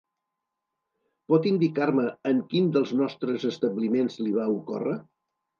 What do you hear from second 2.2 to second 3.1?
en quin dels